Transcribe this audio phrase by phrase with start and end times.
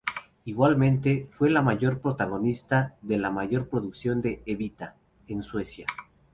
[0.45, 1.63] Igualmente, fue la
[2.01, 4.95] protagonista de la mayor producción de ""Evita""
[5.27, 5.85] en Suecia.